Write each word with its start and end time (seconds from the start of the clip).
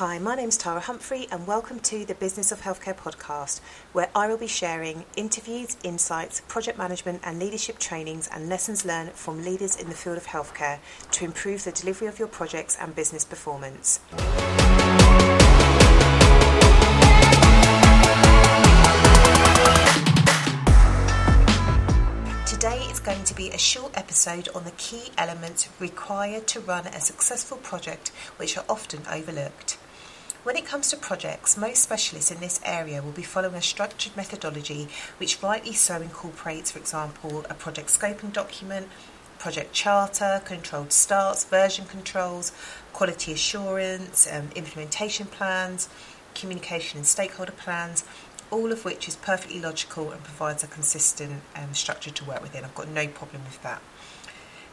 Hi, 0.00 0.18
my 0.18 0.34
name's 0.34 0.56
Tara 0.56 0.80
Humphrey, 0.80 1.28
and 1.30 1.46
welcome 1.46 1.78
to 1.80 2.06
the 2.06 2.14
Business 2.14 2.50
of 2.52 2.62
Healthcare 2.62 2.96
podcast, 2.96 3.60
where 3.92 4.08
I 4.14 4.28
will 4.28 4.38
be 4.38 4.46
sharing 4.46 5.04
interviews, 5.14 5.76
insights, 5.84 6.40
project 6.48 6.78
management, 6.78 7.20
and 7.22 7.38
leadership 7.38 7.78
trainings 7.78 8.26
and 8.32 8.48
lessons 8.48 8.86
learned 8.86 9.12
from 9.12 9.44
leaders 9.44 9.76
in 9.76 9.90
the 9.90 9.94
field 9.94 10.16
of 10.16 10.24
healthcare 10.24 10.78
to 11.10 11.26
improve 11.26 11.64
the 11.64 11.72
delivery 11.72 12.08
of 12.08 12.18
your 12.18 12.28
projects 12.28 12.78
and 12.80 12.96
business 12.96 13.26
performance. 13.26 14.00
Today 22.46 22.84
is 22.90 23.00
going 23.00 23.24
to 23.24 23.34
be 23.34 23.50
a 23.50 23.58
short 23.58 23.92
episode 23.94 24.48
on 24.54 24.64
the 24.64 24.72
key 24.78 25.10
elements 25.18 25.68
required 25.78 26.46
to 26.46 26.60
run 26.60 26.86
a 26.86 27.00
successful 27.02 27.58
project, 27.58 28.08
which 28.38 28.56
are 28.56 28.64
often 28.66 29.02
overlooked. 29.06 29.76
When 30.42 30.56
it 30.56 30.64
comes 30.64 30.88
to 30.88 30.96
projects, 30.96 31.58
most 31.58 31.82
specialists 31.82 32.30
in 32.30 32.40
this 32.40 32.62
area 32.64 33.02
will 33.02 33.12
be 33.12 33.22
following 33.22 33.56
a 33.56 33.60
structured 33.60 34.16
methodology 34.16 34.88
which 35.18 35.42
rightly 35.42 35.74
so 35.74 36.00
incorporates, 36.00 36.70
for 36.70 36.78
example, 36.78 37.44
a 37.50 37.54
project 37.54 37.88
scoping 37.88 38.32
document, 38.32 38.88
project 39.38 39.74
charter, 39.74 40.40
controlled 40.46 40.94
starts, 40.94 41.44
version 41.44 41.84
controls, 41.84 42.52
quality 42.94 43.32
assurance, 43.32 44.26
um, 44.32 44.48
implementation 44.56 45.26
plans, 45.26 45.90
communication 46.34 46.96
and 46.96 47.06
stakeholder 47.06 47.52
plans, 47.52 48.04
all 48.50 48.72
of 48.72 48.82
which 48.86 49.08
is 49.08 49.16
perfectly 49.16 49.60
logical 49.60 50.10
and 50.10 50.24
provides 50.24 50.64
a 50.64 50.66
consistent 50.68 51.42
um, 51.54 51.74
structure 51.74 52.10
to 52.10 52.24
work 52.24 52.40
within. 52.40 52.64
I've 52.64 52.74
got 52.74 52.88
no 52.88 53.06
problem 53.08 53.44
with 53.44 53.62
that. 53.62 53.82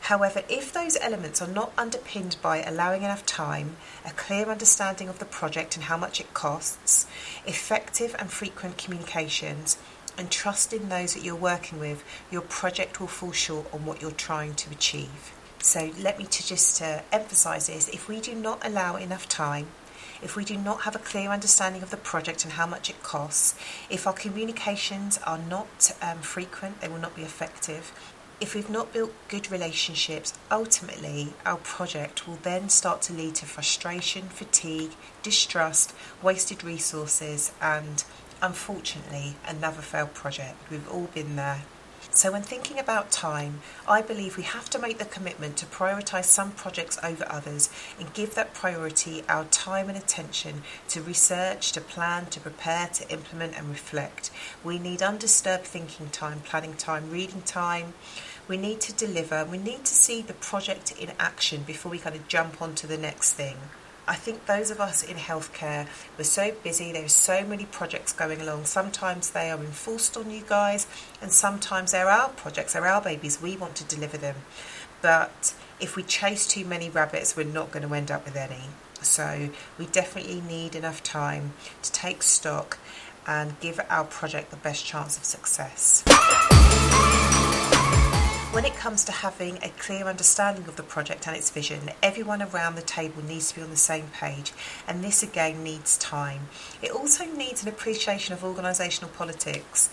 However, 0.08 0.42
if 0.48 0.72
those 0.72 0.96
elements 1.02 1.42
are 1.42 1.50
not 1.50 1.74
underpinned 1.78 2.38
by 2.42 2.64
allowing 2.64 3.04
enough 3.04 3.26
time, 3.26 3.76
a 4.06 4.12
clear 4.12 4.46
understanding 4.46 5.10
of 5.10 5.20
the 5.20 5.26
project 5.26 5.76
and 5.76 5.84
how 5.84 5.98
much 5.98 6.22
it 6.22 6.34
costs, 6.34 7.06
effective 7.46 8.16
and 8.18 8.32
frequent 8.32 8.78
communications, 8.78 9.78
and 10.18 10.32
trust 10.32 10.72
in 10.72 10.88
those 10.88 11.14
that 11.14 11.26
you're 11.26 11.36
working 11.36 11.78
with, 11.78 12.06
your 12.32 12.40
project 12.40 13.02
will 13.02 13.08
fall 13.08 13.34
short 13.34 13.68
on 13.74 13.86
what 13.86 14.02
you're 14.02 14.12
trying 14.12 14.56
to 14.56 14.72
achieve. 14.72 15.34
So, 15.60 15.92
let 16.00 16.18
me 16.18 16.24
to 16.24 16.48
just 16.48 16.82
uh, 16.82 17.02
emphasize 17.12 17.68
this 17.68 17.90
if 17.90 18.08
we 18.08 18.22
do 18.22 18.34
not 18.34 18.66
allow 18.66 18.96
enough 18.96 19.28
time, 19.28 19.68
if 20.22 20.38
we 20.38 20.46
do 20.46 20.56
not 20.56 20.84
have 20.84 20.96
a 20.96 21.00
clear 21.00 21.32
understanding 21.32 21.84
of 21.84 21.92
the 21.92 21.98
project 21.98 22.46
and 22.46 22.54
how 22.54 22.66
much 22.66 22.90
it 22.90 23.04
costs, 23.04 23.56
if 23.90 24.08
our 24.08 24.14
communications 24.14 25.20
are 25.26 25.38
not 25.38 25.92
um, 26.02 26.20
frequent, 26.20 26.80
they 26.80 26.88
will 26.88 26.98
not 26.98 27.14
be 27.14 27.24
effective 27.24 27.92
if 28.40 28.54
we've 28.54 28.70
not 28.70 28.94
built 28.94 29.14
good 29.30 29.50
relationships, 29.52 30.34
ultimately 30.52 31.34
our 31.46 31.58
project 31.58 32.28
will 32.28 32.38
then 32.44 32.70
start 32.70 33.02
to 33.04 33.14
lead 33.14 33.36
to 33.36 33.46
frustration, 33.46 34.30
fatigue, 34.30 34.92
distrust, 35.24 35.94
wasted 36.22 36.64
resources, 36.64 37.52
and 37.62 38.04
unfortunately, 38.42 39.36
another 39.48 39.82
failed 39.82 40.14
project. 40.14 40.56
We've 40.70 40.88
all 40.90 41.10
been 41.14 41.36
there. 41.36 41.64
So, 42.18 42.32
when 42.32 42.42
thinking 42.42 42.80
about 42.80 43.12
time, 43.12 43.62
I 43.88 44.02
believe 44.02 44.38
we 44.38 44.42
have 44.42 44.72
to 44.72 44.80
make 44.80 44.98
the 44.98 45.06
commitment 45.06 45.56
to 45.58 45.68
prioritise 45.68 46.24
some 46.24 46.50
projects 46.50 46.98
over 47.04 47.28
others 47.30 47.70
and 48.00 48.12
give 48.16 48.34
that 48.34 48.56
priority 48.56 49.24
our 49.30 49.46
time 49.46 49.88
and 49.88 49.96
attention 49.96 50.64
to 50.88 51.04
research, 51.04 51.74
to 51.74 51.80
plan, 51.80 52.26
to 52.32 52.40
prepare, 52.40 52.88
to 52.88 53.08
implement, 53.12 53.56
and 53.56 53.70
reflect. 53.70 54.32
We 54.64 54.80
need 54.80 55.04
undisturbed 55.04 55.66
thinking 55.66 56.10
time, 56.10 56.40
planning 56.40 56.74
time, 56.74 57.12
reading 57.12 57.44
time. 57.44 57.94
We 58.48 58.58
need 58.58 58.82
to 58.82 58.94
deliver. 58.94 59.46
We 59.46 59.60
need 59.60 59.86
to 59.86 59.94
see 59.94 60.24
the 60.24 60.34
project 60.34 60.96
in 61.00 61.12
action 61.20 61.62
before 61.68 61.92
we 61.92 62.00
kind 62.00 62.16
of 62.16 62.28
jump 62.28 62.64
onto 62.64 62.88
the 62.88 62.98
next 62.98 63.34
thing. 63.34 63.58
I 64.10 64.16
think 64.16 64.46
those 64.46 64.72
of 64.72 64.80
us 64.80 65.04
in 65.04 65.18
healthcare, 65.18 65.88
we're 66.18 66.24
so 66.24 66.54
busy, 66.64 66.94
there's 66.94 67.12
so 67.12 67.44
many 67.46 67.66
projects 67.66 68.14
going 68.14 68.40
along. 68.40 68.64
Sometimes 68.64 69.32
they 69.32 69.52
are 69.52 69.60
enforced 69.60 70.16
on 70.16 70.32
you 70.32 70.44
guys, 70.48 70.88
and 71.22 71.30
sometimes 71.32 71.92
they're 71.92 72.10
our 72.10 72.30
projects, 72.30 72.72
they're 72.74 72.88
our 72.88 73.02
babies, 73.02 73.42
we 73.42 73.58
want 73.58 73.76
to 73.76 73.84
deliver 73.84 74.18
them. 74.18 74.36
But 75.02 75.54
if 75.82 75.98
we 75.98 76.04
chase 76.04 76.48
too 76.48 76.64
many 76.64 76.90
rabbits, 76.90 77.36
we're 77.36 77.44
not 77.44 77.72
going 77.72 77.86
to 77.86 77.94
end 77.94 78.10
up 78.10 78.24
with 78.24 78.38
any. 78.38 78.70
So 79.02 79.50
we 79.78 79.88
definitely 79.88 80.42
need 80.42 80.74
enough 80.74 81.04
time 81.04 81.52
to 81.84 81.92
take 81.92 82.24
stock 82.24 82.78
and 83.28 83.60
give 83.60 83.80
our 83.90 84.06
project 84.06 84.52
the 84.52 84.58
best 84.58 84.86
chance 84.86 85.18
of 85.18 85.26
success. 85.26 86.47
When 88.58 88.66
it 88.66 88.76
comes 88.76 89.04
to 89.04 89.12
having 89.12 89.58
a 89.58 89.70
clear 89.70 90.06
understanding 90.06 90.68
of 90.68 90.78
the 90.78 90.82
project 90.82 91.28
and 91.28 91.36
its 91.38 91.52
vision, 91.52 91.92
everyone 92.02 92.42
around 92.42 92.74
the 92.74 92.82
table 92.82 93.24
needs 93.24 93.50
to 93.50 93.58
be 93.58 93.62
on 93.62 93.70
the 93.70 93.78
same 93.78 94.08
page, 94.08 94.52
and 94.88 95.04
this 95.04 95.22
again 95.22 95.64
needs 95.64 95.96
time. 95.96 96.48
It 96.82 96.90
also 96.90 97.26
needs 97.26 97.62
an 97.62 97.70
appreciation 97.70 98.34
of 98.34 98.42
organisational 98.42 99.14
politics. 99.14 99.92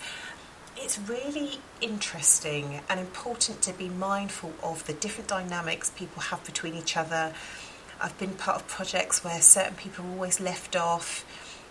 It's 0.75 0.97
really 0.97 1.59
interesting 1.79 2.81
and 2.89 2.99
important 2.99 3.61
to 3.61 3.71
be 3.71 3.87
mindful 3.87 4.53
of 4.63 4.83
the 4.87 4.93
different 4.93 5.27
dynamics 5.27 5.91
people 5.91 6.23
have 6.23 6.43
between 6.43 6.73
each 6.73 6.97
other. 6.97 7.35
I've 8.01 8.17
been 8.17 8.33
part 8.33 8.61
of 8.61 8.67
projects 8.67 9.23
where 9.23 9.41
certain 9.41 9.75
people 9.75 10.05
are 10.05 10.09
always 10.09 10.39
left 10.39 10.75
off 10.75 11.23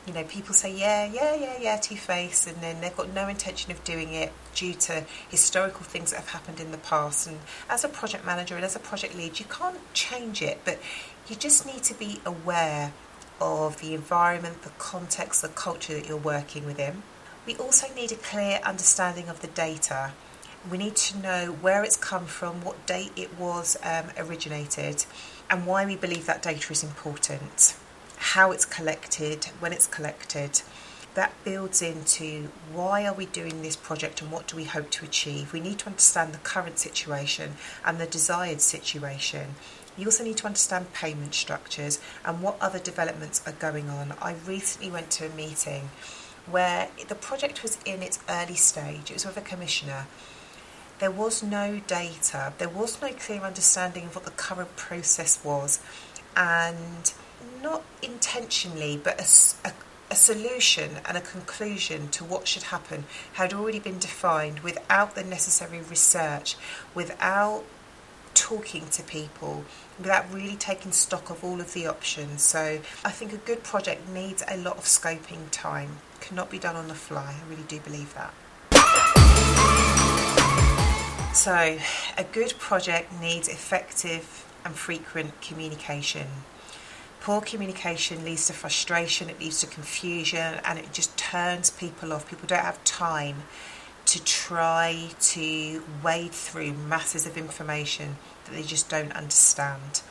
you 0.06 0.12
know, 0.12 0.24
people 0.24 0.52
say, 0.52 0.74
yeah, 0.74 1.06
yeah, 1.06 1.34
yeah, 1.34 1.56
yeah, 1.58 1.76
T 1.78 1.94
face, 1.96 2.46
and 2.46 2.56
then 2.58 2.80
they've 2.80 2.96
got 2.96 3.12
no 3.14 3.26
intention 3.26 3.72
of 3.72 3.82
doing 3.84 4.12
it 4.12 4.32
due 4.54 4.74
to 4.74 5.04
historical 5.30 5.82
things 5.82 6.10
that 6.10 6.18
have 6.20 6.28
happened 6.28 6.60
in 6.60 6.72
the 6.72 6.78
past. 6.78 7.26
And 7.26 7.38
as 7.70 7.84
a 7.84 7.88
project 7.88 8.24
manager 8.26 8.54
and 8.54 8.64
as 8.64 8.76
a 8.76 8.80
project 8.80 9.16
lead, 9.16 9.38
you 9.38 9.46
can't 9.46 9.78
change 9.94 10.42
it, 10.42 10.60
but 10.64 10.78
you 11.28 11.36
just 11.36 11.64
need 11.64 11.82
to 11.84 11.94
be 11.94 12.20
aware 12.26 12.92
of 13.40 13.80
the 13.80 13.94
environment, 13.94 14.62
the 14.62 14.70
context, 14.78 15.40
the 15.40 15.48
culture 15.48 15.94
that 15.94 16.06
you're 16.06 16.16
working 16.18 16.66
within. 16.66 17.02
We 17.46 17.56
also 17.56 17.86
need 17.94 18.12
a 18.12 18.16
clear 18.16 18.60
understanding 18.62 19.28
of 19.28 19.40
the 19.40 19.48
data. 19.48 20.12
We 20.70 20.78
need 20.78 20.96
to 20.96 21.18
know 21.18 21.56
where 21.60 21.82
it's 21.82 21.96
come 21.96 22.26
from, 22.26 22.62
what 22.62 22.86
date 22.86 23.12
it 23.16 23.38
was 23.38 23.76
um, 23.82 24.06
originated, 24.18 25.04
and 25.50 25.66
why 25.66 25.84
we 25.86 25.96
believe 25.96 26.26
that 26.26 26.42
data 26.42 26.72
is 26.72 26.82
important 26.82 27.74
how 28.16 28.52
it's 28.52 28.64
collected, 28.64 29.46
when 29.60 29.72
it's 29.72 29.86
collected. 29.86 30.62
That 31.14 31.32
builds 31.44 31.80
into 31.80 32.48
why 32.72 33.06
are 33.06 33.14
we 33.14 33.26
doing 33.26 33.62
this 33.62 33.76
project 33.76 34.20
and 34.20 34.32
what 34.32 34.48
do 34.48 34.56
we 34.56 34.64
hope 34.64 34.90
to 34.90 35.04
achieve. 35.04 35.52
We 35.52 35.60
need 35.60 35.78
to 35.80 35.86
understand 35.86 36.34
the 36.34 36.38
current 36.38 36.78
situation 36.78 37.52
and 37.84 37.98
the 37.98 38.06
desired 38.06 38.60
situation. 38.60 39.54
You 39.96 40.06
also 40.06 40.24
need 40.24 40.38
to 40.38 40.46
understand 40.46 40.92
payment 40.92 41.34
structures 41.34 42.00
and 42.24 42.42
what 42.42 42.56
other 42.60 42.80
developments 42.80 43.40
are 43.46 43.52
going 43.52 43.88
on. 43.88 44.14
I 44.20 44.34
recently 44.44 44.90
went 44.90 45.10
to 45.12 45.26
a 45.26 45.34
meeting 45.36 45.90
where 46.46 46.88
the 47.08 47.14
project 47.14 47.62
was 47.62 47.78
in 47.84 48.02
its 48.02 48.18
early 48.28 48.56
stage, 48.56 49.10
it 49.10 49.14
was 49.14 49.24
with 49.26 49.36
a 49.36 49.40
commissioner. 49.40 50.06
There 50.98 51.10
was 51.10 51.42
no 51.42 51.80
data, 51.86 52.52
there 52.58 52.68
was 52.68 53.00
no 53.00 53.10
clear 53.10 53.40
understanding 53.40 54.04
of 54.06 54.14
what 54.14 54.24
the 54.24 54.30
current 54.32 54.76
process 54.76 55.42
was, 55.44 55.80
and 56.36 57.12
not 57.62 57.82
intentionally, 58.02 59.00
but 59.02 59.20
a, 59.20 59.68
a, 59.68 59.72
a, 60.10 60.16
solution 60.16 60.98
and 61.06 61.16
a 61.16 61.20
conclusion 61.20 62.08
to 62.08 62.24
what 62.24 62.46
should 62.46 62.64
happen 62.64 63.04
had 63.34 63.52
already 63.52 63.78
been 63.78 63.98
defined 63.98 64.60
without 64.60 65.14
the 65.14 65.24
necessary 65.24 65.80
research, 65.80 66.56
without 66.94 67.64
talking 68.34 68.86
to 68.88 69.02
people, 69.02 69.64
without 69.98 70.32
really 70.32 70.56
taking 70.56 70.92
stock 70.92 71.30
of 71.30 71.42
all 71.44 71.60
of 71.60 71.72
the 71.72 71.86
options. 71.86 72.42
So 72.42 72.80
I 73.04 73.10
think 73.10 73.32
a 73.32 73.38
good 73.38 73.62
project 73.62 74.08
needs 74.08 74.42
a 74.48 74.56
lot 74.56 74.76
of 74.76 74.84
scoping 74.84 75.50
time, 75.50 75.98
cannot 76.20 76.50
be 76.50 76.58
done 76.58 76.76
on 76.76 76.88
the 76.88 76.94
fly. 76.94 77.34
I 77.40 77.50
really 77.50 77.64
do 77.68 77.80
believe 77.80 78.14
that. 78.14 78.34
So, 81.34 81.78
a 82.16 82.24
good 82.30 82.54
project 82.58 83.12
needs 83.20 83.48
effective 83.48 84.46
and 84.64 84.74
frequent 84.74 85.40
communication. 85.42 86.28
Poor 87.24 87.40
communication 87.40 88.22
leads 88.22 88.48
to 88.48 88.52
frustration, 88.52 89.30
it 89.30 89.40
leads 89.40 89.60
to 89.60 89.66
confusion, 89.66 90.60
and 90.62 90.78
it 90.78 90.92
just 90.92 91.16
turns 91.16 91.70
people 91.70 92.12
off. 92.12 92.28
People 92.28 92.46
don't 92.46 92.60
have 92.60 92.84
time 92.84 93.44
to 94.04 94.22
try 94.22 95.08
to 95.18 95.82
wade 96.04 96.32
through 96.32 96.74
masses 96.74 97.24
of 97.26 97.38
information 97.38 98.16
that 98.44 98.54
they 98.54 98.62
just 98.62 98.90
don't 98.90 99.10
understand. 99.12 100.02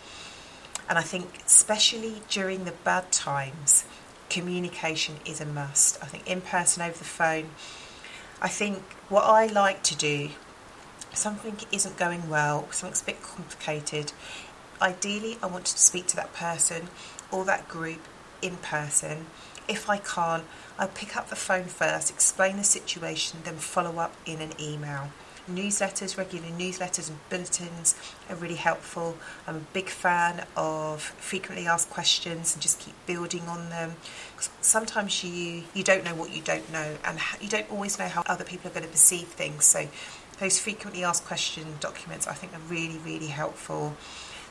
And 0.89 0.97
I 0.97 1.03
think, 1.03 1.43
especially 1.45 2.23
during 2.29 2.65
the 2.65 2.71
bad 2.83 3.11
times, 3.11 3.85
communication 4.31 5.17
is 5.23 5.39
a 5.39 5.45
must. 5.45 6.01
I 6.01 6.07
think 6.07 6.27
in 6.27 6.41
person, 6.41 6.81
over 6.81 6.97
the 6.97 7.03
phone. 7.03 7.51
I 8.41 8.47
think 8.47 8.79
what 9.09 9.25
I 9.25 9.45
like 9.45 9.83
to 9.83 9.95
do, 9.95 10.29
something 11.13 11.57
isn't 11.71 11.95
going 11.95 12.27
well, 12.27 12.67
something's 12.71 13.03
a 13.03 13.05
bit 13.05 13.21
complicated, 13.21 14.13
ideally, 14.81 15.37
I 15.41 15.47
want 15.47 15.65
to 15.65 15.77
speak 15.77 16.07
to 16.07 16.15
that 16.17 16.33
person 16.33 16.89
or 17.31 17.45
that 17.45 17.67
group 17.67 18.01
in 18.41 18.57
person. 18.57 19.27
If 19.67 19.89
I 19.89 19.97
can't, 19.97 20.43
I'll 20.77 20.89
pick 20.89 21.15
up 21.15 21.29
the 21.29 21.35
phone 21.35 21.65
first, 21.65 22.09
explain 22.09 22.57
the 22.57 22.63
situation, 22.63 23.39
then 23.43 23.55
follow 23.55 23.99
up 23.99 24.13
in 24.25 24.41
an 24.41 24.51
email. 24.59 25.09
Newsletters, 25.49 26.17
regular 26.17 26.47
newsletters 26.47 27.09
and 27.09 27.17
bulletins 27.29 27.95
are 28.29 28.35
really 28.35 28.55
helpful. 28.55 29.17
I'm 29.45 29.57
a 29.57 29.65
big 29.73 29.89
fan 29.89 30.45
of 30.55 31.01
frequently 31.01 31.67
asked 31.67 31.89
questions 31.89 32.53
and 32.53 32.61
just 32.61 32.79
keep 32.79 32.93
building 33.05 33.41
on 33.49 33.69
them. 33.69 33.95
Sometimes 34.61 35.21
you 35.21 35.63
you 35.73 35.83
don't 35.83 36.05
know 36.05 36.15
what 36.15 36.33
you 36.33 36.41
don't 36.41 36.71
know, 36.71 36.95
and 37.03 37.19
you 37.41 37.49
don't 37.49 37.69
always 37.69 37.99
know 37.99 38.07
how 38.07 38.23
other 38.25 38.45
people 38.45 38.71
are 38.71 38.73
going 38.73 38.85
to 38.85 38.91
perceive 38.91 39.27
things. 39.27 39.65
So 39.65 39.89
those 40.39 40.59
frequently 40.59 41.03
asked 41.03 41.25
question 41.25 41.75
documents 41.81 42.25
I 42.25 42.33
think 42.33 42.53
are 42.53 42.65
really 42.69 42.99
really 42.99 43.27
helpful. 43.27 43.97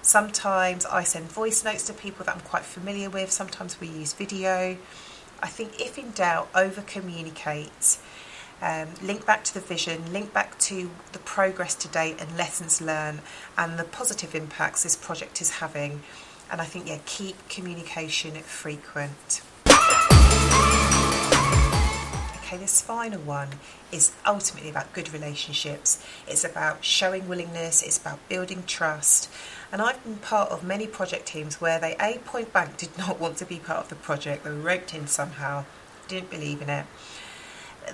Sometimes 0.02 0.84
I 0.84 1.04
send 1.04 1.31
voice 1.31 1.64
notes 1.64 1.87
to 1.87 1.93
people 1.93 2.25
that 2.25 2.34
I'm 2.34 2.40
quite 2.43 2.64
familiar 2.64 3.08
with. 3.08 3.31
Sometimes 3.31 3.81
we 3.81 3.87
use 3.87 4.12
video. 4.12 4.76
I 5.40 5.46
think 5.46 5.81
if 5.81 5.96
in 5.96 6.10
doubt, 6.10 6.49
over 6.56 6.82
communicate. 6.82 7.99
Um, 8.60 8.88
link 9.00 9.25
back 9.25 9.44
to 9.44 9.54
the 9.54 9.60
vision, 9.60 10.12
link 10.12 10.32
back 10.32 10.58
to 10.60 10.90
the 11.12 11.19
progress 11.20 11.75
to 11.76 11.88
date 11.88 12.20
and 12.20 12.37
lessons 12.37 12.81
learned 12.81 13.20
and 13.58 13.78
the 13.78 13.84
positive 13.84 14.34
impacts 14.34 14.82
this 14.82 14.96
project 14.96 15.40
is 15.40 15.50
having. 15.58 16.02
And 16.50 16.60
I 16.60 16.64
think, 16.64 16.88
yeah, 16.88 16.98
keep 17.06 17.48
communication 17.48 18.34
frequent. 18.34 19.43
Okay, 22.52 22.60
this 22.60 22.82
final 22.82 23.22
one 23.22 23.49
is 23.90 24.12
ultimately 24.26 24.69
about 24.69 24.93
good 24.93 25.10
relationships. 25.10 26.04
It's 26.28 26.44
about 26.44 26.84
showing 26.84 27.26
willingness, 27.26 27.82
it's 27.82 27.96
about 27.96 28.19
building 28.28 28.64
trust. 28.66 29.31
And 29.72 29.81
I've 29.81 30.04
been 30.04 30.16
part 30.16 30.50
of 30.50 30.62
many 30.62 30.87
project 30.87 31.25
teams 31.25 31.62
where 31.62 31.81
they, 31.81 31.96
A, 31.99 32.19
point 32.19 32.52
blank, 32.52 32.76
did 32.76 32.99
not 32.99 33.19
want 33.19 33.38
to 33.38 33.46
be 33.46 33.58
part 33.58 33.78
of 33.78 33.88
the 33.88 33.94
project. 33.94 34.44
They 34.44 34.50
were 34.50 34.56
roped 34.56 34.93
in 34.93 35.06
somehow, 35.06 35.64
didn't 36.08 36.28
believe 36.28 36.60
in 36.60 36.69
it. 36.69 36.84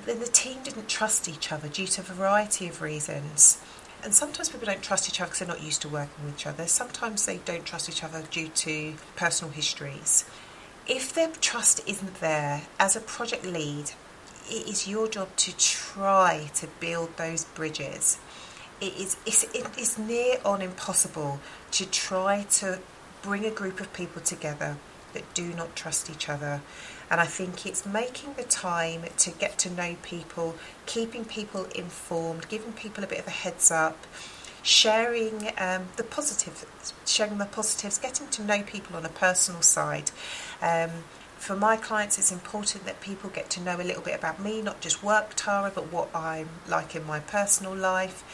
Then 0.05 0.19
the 0.19 0.27
team 0.27 0.65
didn't 0.65 0.89
trust 0.89 1.29
each 1.29 1.53
other 1.53 1.69
due 1.69 1.87
to 1.87 2.01
a 2.01 2.05
variety 2.05 2.67
of 2.67 2.83
reasons. 2.83 3.61
And 4.03 4.13
sometimes 4.13 4.49
people 4.49 4.67
don't 4.67 4.83
trust 4.83 5.09
each 5.09 5.21
other 5.21 5.29
because 5.29 5.39
they're 5.39 5.55
not 5.55 5.63
used 5.63 5.83
to 5.83 5.89
working 5.89 6.25
with 6.25 6.35
each 6.35 6.49
other. 6.49 6.67
Sometimes 6.67 7.27
they 7.27 7.37
don't 7.37 7.65
trust 7.65 7.89
each 7.89 8.03
other 8.03 8.25
due 8.29 8.49
to 8.49 8.95
personal 9.15 9.53
histories. 9.53 10.25
If 10.89 11.15
their 11.15 11.29
trust 11.29 11.81
isn't 11.87 12.19
there, 12.19 12.63
as 12.81 12.97
a 12.97 13.01
project 13.01 13.47
lead, 13.47 13.93
it 14.49 14.69
is 14.69 14.89
your 14.89 15.09
job 15.09 15.29
to 15.37 15.57
try 15.57 16.51
to 16.55 16.67
build 16.81 17.17
those 17.17 17.45
bridges. 17.45 18.19
It 18.81 18.95
is 18.97 19.17
it's, 19.27 19.45
it 19.55 19.67
is 19.79 19.99
near 19.99 20.39
on 20.45 20.63
impossible 20.63 21.41
to 21.73 21.87
try 21.87 22.45
to 22.53 22.81
bring 23.23 23.45
a 23.45 23.51
group 23.51 23.81
of 23.81 23.93
people 23.93 24.23
together 24.23 24.77
that 25.13 25.35
do 25.35 25.53
not 25.55 25.75
trust 25.75 26.11
each 26.11 26.29
other. 26.29 26.61
And 27.11 27.21
I 27.21 27.25
think 27.25 27.67
it's 27.67 27.87
making 27.87 28.35
the 28.35 28.43
time 28.43 29.05
to 29.17 29.31
get 29.31 29.59
to 29.61 29.71
know 29.71 29.97
people, 30.03 30.55
keeping 30.87 31.25
people 31.25 31.65
informed, 31.75 32.49
giving 32.49 32.73
people 32.73 33.03
a 33.03 33.07
bit 33.07 33.19
of 33.19 33.27
a 33.27 33.31
heads 33.31 33.71
up, 33.71 34.07
sharing 34.63 35.51
um, 35.59 35.89
the 35.97 36.05
positives, 36.05 36.67
sharing 37.07 37.39
the 37.39 37.47
positives, 37.47 37.99
getting 37.99 38.29
to 38.29 38.45
know 38.45 38.63
people 38.63 38.97
on 38.97 39.07
a 39.07 39.11
personal 39.11 39.63
side. 39.63 40.11
Um, 40.61 40.91
for 41.39 41.57
my 41.57 41.77
clients, 41.77 42.19
it's 42.19 42.33
important 42.33 42.85
that 42.85 43.01
people 43.01 43.31
get 43.31 43.49
to 43.51 43.61
know 43.61 43.77
a 43.77 43.83
little 43.83 44.03
bit 44.03 44.19
about 44.19 44.43
me, 44.43 44.61
not 44.61 44.81
just 44.81 45.03
work 45.03 45.35
Tara, 45.37 45.71
but 45.75 45.93
what 45.93 46.15
I'm 46.15 46.49
like 46.69 46.95
in 46.95 47.07
my 47.07 47.21
personal 47.21 47.75
life. 47.75 48.25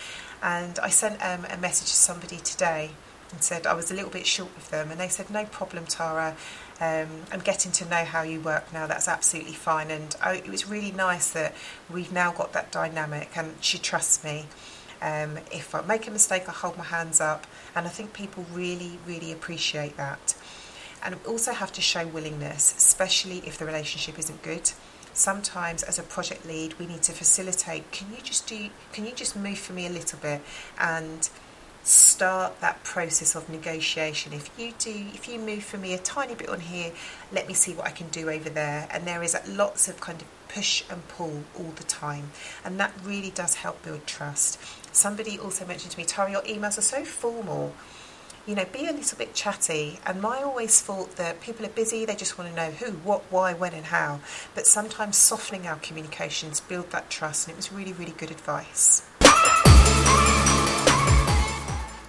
And 0.43 0.79
I 0.79 0.89
sent 0.89 1.23
um, 1.23 1.47
a 1.51 1.57
message 1.57 1.89
to 1.89 1.95
somebody 1.95 2.39
today 2.39 2.91
and 3.31 3.43
said 3.43 3.67
I 3.67 3.75
was 3.75 3.91
a 3.91 3.95
little 3.95 4.11
bit 4.11 4.27
short 4.27 4.55
with 4.55 4.71
them, 4.71 4.91
and 4.91 4.99
they 4.99 5.09
said, 5.09 5.31
No 5.31 5.45
problem, 5.45 5.87
Tara. 5.87 6.37
Um, 6.81 7.09
I'm 7.31 7.41
getting 7.41 7.71
to 7.73 7.89
know 7.89 8.05
how 8.05 8.23
you 8.23 8.41
work 8.41 8.73
now. 8.73 8.87
That's 8.87 9.07
absolutely 9.07 9.53
fine. 9.53 9.91
And 9.91 10.17
I, 10.21 10.37
it 10.37 10.49
was 10.49 10.69
really 10.69 10.91
nice 10.91 11.31
that 11.33 11.55
we've 11.91 12.13
now 12.13 12.33
got 12.33 12.53
that 12.55 12.73
dynamic, 12.73 13.37
and 13.37 13.55
she 13.61 13.79
trusts 13.79 14.25
me. 14.25 14.47
Um, 15.01 15.39
if 15.53 15.75
I 15.75 15.83
make 15.83 16.09
a 16.09 16.11
mistake, 16.11 16.49
I 16.49 16.53
hold 16.53 16.79
my 16.79 16.85
hands 16.85 17.21
up, 17.21 17.47
and 17.77 17.87
I 17.87 17.91
think 17.91 18.13
people 18.13 18.47
really, 18.53 18.99
really 19.07 19.31
appreciate 19.31 19.97
that 19.99 20.35
and 21.05 21.17
also 21.27 21.53
have 21.53 21.73
to 21.73 21.81
show 21.81 22.07
willingness, 22.07 22.75
especially 22.77 23.39
if 23.47 23.59
the 23.59 23.67
relationship 23.67 24.19
isn't 24.19 24.43
good. 24.43 24.73
Sometimes, 25.13 25.83
as 25.85 25.99
a 25.99 26.03
project 26.03 26.45
lead, 26.47 26.77
we 26.79 26.87
need 26.87 27.03
to 27.03 27.13
facilitate. 27.13 27.91
Can 27.93 28.09
you 28.11 28.23
just 28.23 28.49
do? 28.49 28.69
Can 28.93 29.05
you 29.07 29.13
just 29.13 29.37
move 29.37 29.59
for 29.59 29.73
me 29.73 29.87
a 29.87 29.91
little 29.91 30.19
bit 30.19 30.41
and 30.79 31.29
start 31.85 32.61
that 32.61 32.83
process 32.83 33.37
of 33.37 33.49
negotiation? 33.49 34.33
If 34.33 34.51
you 34.59 34.73
do, 34.79 35.07
if 35.13 35.29
you 35.29 35.39
move 35.39 35.63
for 35.63 35.77
me 35.77 35.95
a 35.95 35.99
tiny 35.99 36.35
bit 36.35 36.49
on 36.49 36.61
here, 36.61 36.93
let 37.31 37.47
me 37.47 37.55
see 37.55 37.75
what 37.75 37.87
I 37.87 37.91
can 37.91 38.09
do 38.09 38.29
over 38.29 38.51
there. 38.51 38.89
And 38.91 39.07
there 39.07 39.23
is 39.23 39.37
lots 39.47 39.87
of 39.87 40.01
kind 40.01 40.21
of 40.21 40.27
push 40.49 40.83
and 40.91 41.07
pull 41.09 41.45
all 41.57 41.73
the 41.77 41.85
time, 41.85 42.31
and 42.65 42.81
that 42.81 42.93
really 43.05 43.31
does 43.31 43.57
help 43.57 43.83
build 43.85 44.07
trust. 44.07 44.59
Somebody 44.93 45.39
also 45.39 45.67
mentioned 45.67 45.93
to 45.93 45.99
me, 45.99 46.05
Tara, 46.05 46.31
your 46.31 46.43
emails 46.43 46.79
are 46.79 46.83
so 46.83 47.05
formal 47.05 47.75
you 48.47 48.55
know, 48.55 48.65
be 48.73 48.87
a 48.87 48.93
little 48.93 49.19
bit 49.19 49.35
chatty. 49.35 49.99
And 50.07 50.25
I 50.25 50.43
always 50.43 50.81
thought 50.81 51.17
that 51.17 51.41
people 51.41 51.65
are 51.65 51.71
busy, 51.71 52.05
they 52.05 52.15
just 52.15 52.39
want 52.39 52.51
to 52.51 52.57
know 52.57 52.71
who, 52.71 52.93
what, 52.99 53.23
why, 53.31 53.55
when, 53.55 53.73
and 53.73 53.87
how. 53.87 54.21
But 54.55 54.67
sometimes 54.67 55.17
softening 55.17 55.67
our 55.67 55.77
communications 55.77 56.61
build 56.61 56.91
that 56.91 57.11
trust, 57.11 57.49
and 57.49 57.55
it 57.55 57.57
was 57.57 57.73
really, 57.73 57.93
really 57.93 58.15
good 58.17 58.31
advice. 58.31 59.03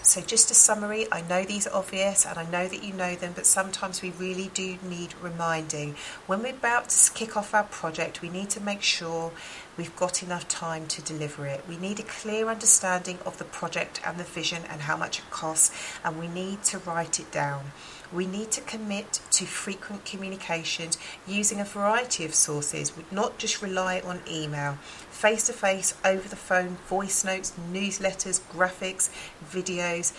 So, 0.06 0.22
just 0.22 0.52
a 0.52 0.54
summary 0.54 1.08
I 1.12 1.22
know 1.22 1.44
these 1.44 1.66
are 1.66 1.76
obvious 1.76 2.28
and 2.28 2.38
I 2.38 2.46
know 2.46 2.68
that 2.68 2.84
you 2.84 2.94
know 2.94 3.16
them, 3.16 3.34
but 3.36 3.48
sometimes 3.48 4.04
we 4.04 4.12
really 4.12 4.52
do 4.54 4.78
need 4.88 5.16
reminding. 5.20 5.96
When 6.28 6.44
we're 6.44 6.54
about 6.54 6.90
to 6.90 7.12
kick 7.12 7.36
off 7.36 7.56
our 7.56 7.64
project, 7.64 8.22
we 8.22 8.30
need 8.30 8.52
to 8.52 8.62
make 8.62 8.84
sure 8.84 9.32
we've 9.77 9.95
got 9.95 10.24
enough 10.24 10.48
time 10.48 10.88
to 10.88 11.01
deliver 11.01 11.45
it. 11.45 11.63
We 11.68 11.77
need 11.77 12.00
a 12.00 12.04
clear 12.04 12.50
understanding 12.50 13.19
of 13.25 13.38
the 13.38 13.44
project 13.44 14.01
and 14.06 14.18
the 14.18 14.24
vision 14.24 14.63
and 14.69 14.81
how 14.81 14.98
much 14.98 15.19
it 15.19 15.30
costs, 15.30 15.72
and 16.04 16.19
we 16.19 16.27
need 16.27 16.63
to 16.66 16.80
write 16.80 17.19
it 17.19 17.31
down. 17.31 17.72
We 18.13 18.27
need 18.27 18.51
to 18.51 18.62
commit 18.62 19.19
to 19.31 19.45
frequent 19.45 20.06
communications 20.06 20.98
using 21.27 21.60
a 21.60 21.66
variety 21.66 22.24
of 22.24 22.36
sources, 22.36 22.94
not 23.12 23.38
just 23.38 23.62
rely 23.62 24.00
on 24.01 24.22
email. 24.30 24.77
Face 25.10 25.48
to 25.48 25.54
face, 25.54 25.95
over 26.06 26.30
the 26.30 26.36
phone, 26.36 26.77
voice 26.88 27.25
notes, 27.25 27.54
newsletters, 27.72 28.42
graphics, 28.51 29.10
videos. 29.44 30.13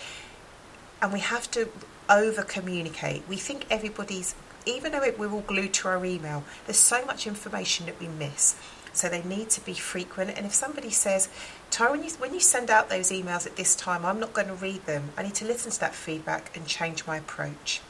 And 1.01 1.13
we 1.13 1.19
have 1.19 1.49
to 1.51 1.69
over 2.09 2.43
communicate. 2.43 3.23
We 3.27 3.37
think 3.37 3.65
everybody's, 3.69 4.35
even 4.65 4.91
though 4.91 5.11
we're 5.17 5.31
all 5.31 5.41
glued 5.41 5.73
to 5.75 5.87
our 5.87 6.03
email, 6.05 6.43
there's 6.65 6.77
so 6.77 7.05
much 7.05 7.25
information 7.25 7.85
that 7.85 7.99
we 7.99 8.07
miss. 8.07 8.55
So 8.97 9.09
they 9.09 9.21
need 9.21 9.51
to 9.51 9.61
be 9.61 9.75
frequent. 9.75 10.31
And 10.35 10.45
if 10.45 10.55
somebody 10.55 10.89
says, 10.89 11.29
Tara, 11.69 11.91
when 11.91 12.03
you, 12.03 12.09
when 12.17 12.33
you 12.33 12.39
send 12.39 12.71
out 12.71 12.89
those 12.89 13.11
emails 13.11 13.45
at 13.45 13.55
this 13.55 13.75
time, 13.75 14.03
I'm 14.03 14.19
not 14.19 14.33
going 14.33 14.47
to 14.47 14.55
read 14.55 14.85
them. 14.87 15.11
I 15.15 15.21
need 15.21 15.35
to 15.35 15.45
listen 15.45 15.71
to 15.71 15.79
that 15.81 15.93
feedback 15.93 16.57
and 16.57 16.65
change 16.65 17.05
my 17.05 17.17
approach. 17.17 17.81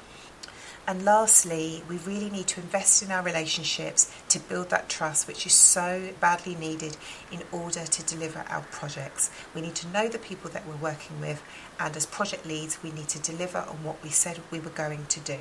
And 0.86 1.06
lastly, 1.06 1.82
we 1.88 1.98
really 1.98 2.30
need 2.30 2.48
to 2.48 2.60
invest 2.60 3.04
in 3.04 3.12
our 3.12 3.22
relationships 3.22 4.14
to 4.28 4.40
build 4.40 4.70
that 4.70 4.90
trust, 4.90 5.30
which 5.30 5.46
is 5.46 5.54
so 5.54 6.14
badly 6.20 6.56
needed 6.56 6.98
in 7.32 7.42
order 7.54 7.86
to 7.86 8.04
deliver 8.04 8.46
our 8.50 8.64
projects. 8.72 9.32
We 9.56 9.62
need 9.62 9.76
to 9.76 9.88
know 9.88 10.10
the 10.10 10.20
people 10.20 10.50
that 10.52 10.68
we're 10.68 10.76
working 10.76 11.22
with, 11.22 11.42
and 11.80 11.96
as 11.96 12.06
project 12.06 12.46
leads, 12.46 12.84
we 12.84 12.92
need 12.92 13.08
to 13.10 13.20
deliver 13.20 13.60
on 13.60 13.84
what 13.84 14.04
we 14.04 14.10
said 14.10 14.42
we 14.52 14.60
were 14.60 14.72
going 14.72 15.06
to 15.08 15.20
do. 15.22 15.40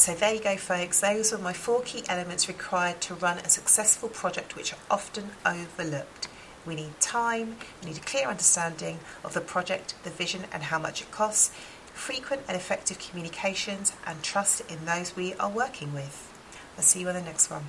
So 0.00 0.14
there 0.14 0.32
you 0.32 0.40
go, 0.40 0.56
folks. 0.56 1.00
Those 1.00 1.30
are 1.30 1.36
my 1.36 1.52
four 1.52 1.82
key 1.82 2.04
elements 2.08 2.48
required 2.48 3.02
to 3.02 3.14
run 3.14 3.36
a 3.36 3.50
successful 3.50 4.08
project, 4.08 4.56
which 4.56 4.72
are 4.72 4.78
often 4.90 5.32
overlooked. 5.44 6.26
We 6.64 6.74
need 6.74 6.98
time, 7.00 7.56
we 7.82 7.90
need 7.90 7.98
a 7.98 8.00
clear 8.00 8.26
understanding 8.26 9.00
of 9.22 9.34
the 9.34 9.42
project, 9.42 9.94
the 10.02 10.08
vision, 10.08 10.46
and 10.54 10.62
how 10.62 10.78
much 10.78 11.02
it 11.02 11.10
costs, 11.10 11.54
frequent 11.92 12.44
and 12.48 12.56
effective 12.56 12.98
communications, 12.98 13.92
and 14.06 14.22
trust 14.22 14.62
in 14.70 14.86
those 14.86 15.14
we 15.16 15.34
are 15.34 15.50
working 15.50 15.92
with. 15.92 16.32
I'll 16.78 16.82
see 16.82 17.00
you 17.00 17.08
on 17.08 17.14
the 17.14 17.20
next 17.20 17.50
one. 17.50 17.66